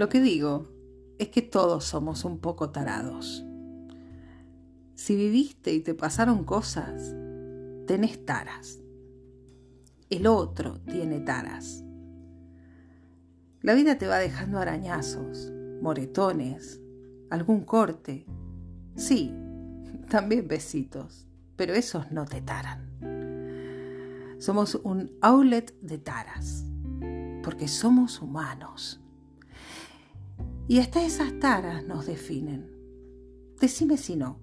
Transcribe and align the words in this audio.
Lo 0.00 0.08
que 0.08 0.22
digo 0.22 0.66
es 1.18 1.28
que 1.28 1.42
todos 1.42 1.84
somos 1.84 2.24
un 2.24 2.38
poco 2.38 2.70
tarados. 2.70 3.44
Si 4.94 5.14
viviste 5.14 5.74
y 5.74 5.80
te 5.80 5.92
pasaron 5.92 6.44
cosas, 6.44 7.14
tenés 7.86 8.24
taras. 8.24 8.80
El 10.08 10.26
otro 10.26 10.80
tiene 10.90 11.20
taras. 11.20 11.84
La 13.60 13.74
vida 13.74 13.98
te 13.98 14.06
va 14.06 14.16
dejando 14.16 14.58
arañazos, 14.58 15.52
moretones, 15.82 16.80
algún 17.28 17.66
corte. 17.66 18.24
Sí, 18.96 19.34
también 20.08 20.48
besitos, 20.48 21.28
pero 21.56 21.74
esos 21.74 22.10
no 22.10 22.24
te 22.24 22.40
taran. 22.40 22.88
Somos 24.38 24.76
un 24.76 25.10
outlet 25.20 25.78
de 25.82 25.98
taras, 25.98 26.64
porque 27.42 27.68
somos 27.68 28.22
humanos. 28.22 28.98
Y 30.70 30.78
hasta 30.78 31.04
esas 31.04 31.36
taras 31.40 31.84
nos 31.84 32.06
definen. 32.06 32.70
Decime 33.60 33.96
si 33.96 34.14
no, 34.14 34.38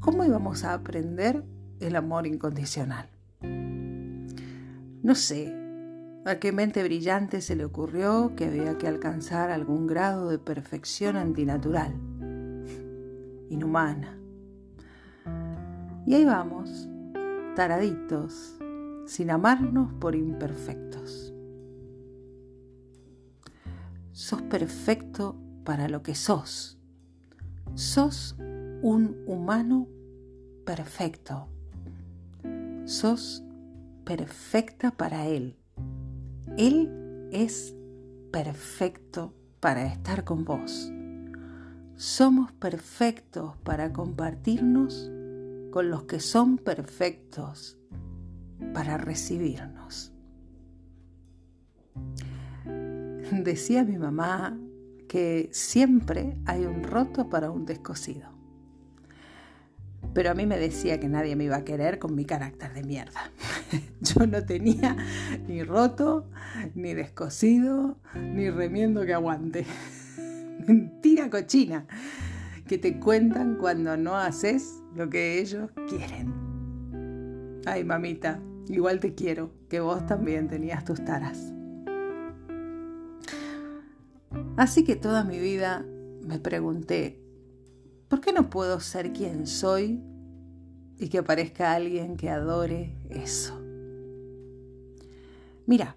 ¿cómo 0.00 0.24
íbamos 0.24 0.64
a 0.64 0.74
aprender 0.74 1.44
el 1.78 1.94
amor 1.94 2.26
incondicional? 2.26 3.08
No 5.04 5.14
sé 5.14 5.54
a 6.26 6.40
qué 6.40 6.50
mente 6.50 6.82
brillante 6.82 7.40
se 7.40 7.54
le 7.54 7.64
ocurrió 7.64 8.32
que 8.34 8.46
había 8.46 8.76
que 8.76 8.88
alcanzar 8.88 9.52
algún 9.52 9.86
grado 9.86 10.30
de 10.30 10.40
perfección 10.40 11.16
antinatural, 11.16 11.94
inhumana. 13.48 14.18
Y 16.06 16.14
ahí 16.14 16.24
vamos, 16.24 16.88
taraditos, 17.54 18.58
sin 19.06 19.30
amarnos 19.30 19.92
por 20.00 20.16
imperfectos. 20.16 21.32
Sos 24.10 24.42
perfecto 24.42 25.41
para 25.64 25.88
lo 25.88 26.02
que 26.02 26.14
sos. 26.14 26.78
Sos 27.74 28.36
un 28.82 29.22
humano 29.26 29.88
perfecto. 30.64 31.48
Sos 32.84 33.44
perfecta 34.04 34.90
para 34.90 35.26
Él. 35.26 35.56
Él 36.58 37.28
es 37.32 37.74
perfecto 38.32 39.34
para 39.60 39.86
estar 39.86 40.24
con 40.24 40.44
vos. 40.44 40.90
Somos 41.96 42.52
perfectos 42.52 43.56
para 43.58 43.92
compartirnos 43.92 45.10
con 45.70 45.88
los 45.88 46.02
que 46.04 46.20
son 46.20 46.58
perfectos 46.58 47.78
para 48.74 48.98
recibirnos. 48.98 50.12
Decía 53.44 53.84
mi 53.84 53.96
mamá 53.96 54.58
que 55.12 55.50
siempre 55.52 56.38
hay 56.46 56.64
un 56.64 56.84
roto 56.84 57.28
para 57.28 57.50
un 57.50 57.66
descosido. 57.66 58.30
Pero 60.14 60.30
a 60.30 60.34
mí 60.34 60.46
me 60.46 60.56
decía 60.56 60.98
que 60.98 61.06
nadie 61.06 61.36
me 61.36 61.44
iba 61.44 61.56
a 61.56 61.64
querer 61.64 61.98
con 61.98 62.14
mi 62.14 62.24
carácter 62.24 62.72
de 62.72 62.82
mierda. 62.82 63.30
Yo 64.00 64.26
no 64.26 64.42
tenía 64.46 64.96
ni 65.46 65.64
roto, 65.64 66.30
ni 66.74 66.94
descosido, 66.94 67.98
ni 68.14 68.48
remiendo 68.48 69.04
que 69.04 69.12
aguante. 69.12 69.66
Mentira 70.66 71.28
cochina 71.28 71.86
que 72.66 72.78
te 72.78 72.98
cuentan 72.98 73.58
cuando 73.60 73.98
no 73.98 74.16
haces 74.16 74.80
lo 74.96 75.10
que 75.10 75.40
ellos 75.40 75.72
quieren. 75.90 77.60
Ay, 77.66 77.84
mamita, 77.84 78.40
igual 78.68 78.98
te 78.98 79.14
quiero, 79.14 79.52
que 79.68 79.80
vos 79.80 80.06
también 80.06 80.48
tenías 80.48 80.86
tus 80.86 81.04
taras. 81.04 81.52
Así 84.56 84.84
que 84.84 84.96
toda 84.96 85.24
mi 85.24 85.38
vida 85.38 85.86
me 86.22 86.38
pregunté, 86.38 87.22
¿por 88.08 88.20
qué 88.20 88.32
no 88.32 88.50
puedo 88.50 88.80
ser 88.80 89.12
quien 89.12 89.46
soy 89.46 90.02
y 90.98 91.08
que 91.08 91.18
aparezca 91.18 91.72
alguien 91.72 92.16
que 92.16 92.28
adore 92.28 92.94
eso? 93.08 93.58
Mira, 95.64 95.96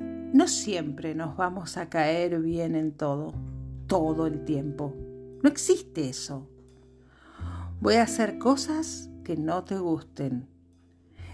no 0.00 0.48
siempre 0.48 1.14
nos 1.14 1.36
vamos 1.36 1.76
a 1.76 1.90
caer 1.90 2.40
bien 2.40 2.74
en 2.74 2.92
todo, 2.92 3.34
todo 3.86 4.26
el 4.26 4.44
tiempo. 4.44 4.94
No 5.42 5.48
existe 5.48 6.08
eso. 6.08 6.48
Voy 7.80 7.96
a 7.96 8.04
hacer 8.04 8.38
cosas 8.38 9.10
que 9.24 9.36
no 9.36 9.64
te 9.64 9.78
gusten. 9.78 10.48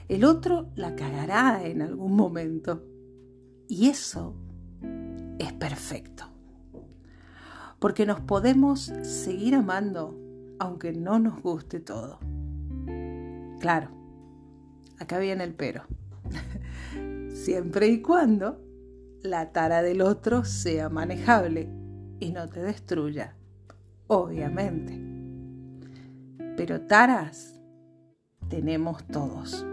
El 0.08 0.24
otro 0.24 0.68
la 0.74 0.96
cagará 0.96 1.64
en 1.64 1.80
algún 1.80 2.16
momento. 2.16 2.84
Y 3.68 3.88
eso 3.88 4.34
es 5.38 5.52
perfecto. 5.52 6.24
Porque 7.78 8.06
nos 8.06 8.20
podemos 8.20 8.92
seguir 9.02 9.54
amando 9.54 10.18
aunque 10.58 10.92
no 10.92 11.18
nos 11.18 11.42
guste 11.42 11.80
todo. 11.80 12.20
Claro, 13.60 13.90
acá 14.98 15.18
viene 15.18 15.44
el 15.44 15.54
pero. 15.54 15.84
Siempre 17.34 17.88
y 17.88 18.00
cuando 18.00 18.60
la 19.22 19.52
tara 19.52 19.82
del 19.82 20.00
otro 20.02 20.44
sea 20.44 20.88
manejable 20.88 21.68
y 22.20 22.30
no 22.32 22.48
te 22.48 22.60
destruya, 22.60 23.34
obviamente. 24.06 25.00
Pero 26.56 26.82
taras 26.82 27.60
tenemos 28.48 29.04
todos. 29.06 29.66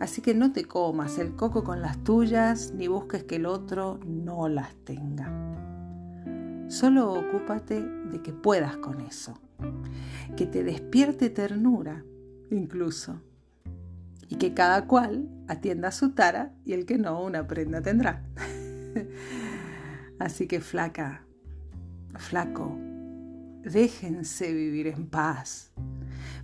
Así 0.00 0.22
que 0.22 0.34
no 0.34 0.52
te 0.52 0.64
comas 0.64 1.18
el 1.18 1.34
coco 1.34 1.64
con 1.64 1.82
las 1.82 2.02
tuyas 2.04 2.72
ni 2.72 2.86
busques 2.86 3.24
que 3.24 3.36
el 3.36 3.46
otro 3.46 3.98
no 4.06 4.48
las 4.48 4.74
tenga. 4.84 5.28
Solo 6.68 7.12
ocúpate 7.14 7.82
de 7.82 8.22
que 8.22 8.32
puedas 8.32 8.76
con 8.76 9.00
eso, 9.00 9.40
que 10.36 10.46
te 10.46 10.62
despierte 10.62 11.30
ternura 11.30 12.04
incluso, 12.50 13.20
y 14.28 14.36
que 14.36 14.54
cada 14.54 14.86
cual 14.86 15.28
atienda 15.48 15.90
su 15.90 16.10
tara 16.10 16.52
y 16.64 16.74
el 16.74 16.84
que 16.86 16.98
no 16.98 17.22
una 17.22 17.46
prenda 17.46 17.80
tendrá. 17.80 18.22
Así 20.18 20.46
que 20.46 20.60
flaca, 20.60 21.24
flaco, 22.16 22.76
déjense 23.62 24.52
vivir 24.52 24.88
en 24.88 25.06
paz. 25.06 25.72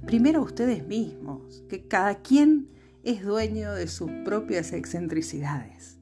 Primero 0.07 0.43
ustedes 0.43 0.87
mismos, 0.87 1.65
que 1.69 1.87
cada 1.87 2.17
quien 2.17 2.69
es 3.05 3.23
dueño 3.23 3.73
de 3.73 3.87
sus 3.87 4.11
propias 4.25 4.73
excentricidades. 4.73 5.99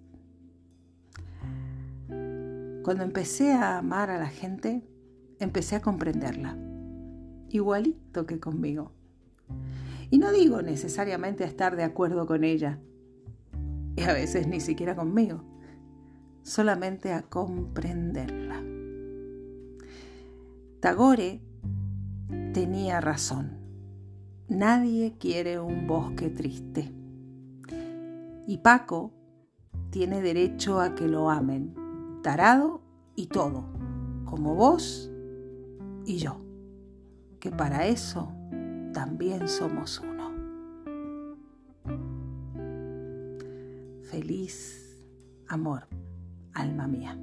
Cuando 2.09 3.05
empecé 3.05 3.53
a 3.53 3.79
amar 3.79 4.11
a 4.11 4.19
la 4.19 4.29
gente, 4.29 4.83
empecé 5.39 5.77
a 5.77 5.83
comprenderla, 5.83 6.57
igualito 7.49 8.27
que 8.27 8.41
conmigo. 8.41 8.93
Y 10.11 10.19
no 10.19 10.31
digo 10.33 10.63
necesariamente 10.63 11.45
a 11.45 11.47
estar 11.49 11.77
de 11.77 11.85
acuerdo 11.85 12.27
con 12.27 12.45
ella, 12.45 12.79
y 13.97 14.03
a 14.03 14.13
veces 14.13 14.47
ni 14.47 14.61
siquiera 14.61 14.95
conmigo, 14.95 15.45
solamente 16.43 17.13
a 17.13 17.23
comprenderla. 17.23 18.63
Tagore 20.81 21.41
tenía 22.53 23.01
razón. 23.01 23.62
Nadie 24.53 25.15
quiere 25.19 25.59
un 25.59 25.87
bosque 25.87 26.29
triste. 26.29 26.93
Y 28.47 28.59
Paco 28.59 29.11
tiene 29.89 30.21
derecho 30.21 30.79
a 30.79 30.95
que 30.95 31.09
lo 31.09 31.31
amen, 31.31 31.75
tarado 32.23 32.83
y 33.17 33.29
todo, 33.29 33.65
como 34.27 34.55
vos 34.55 35.11
y 36.05 36.19
yo, 36.19 36.37
que 37.41 37.51
para 37.51 37.87
eso 37.87 38.31
también 38.93 39.49
somos 39.49 40.01
uno. 40.01 40.33
Feliz 44.03 45.03
amor, 45.49 45.89
alma 46.53 46.87
mía. 46.87 47.19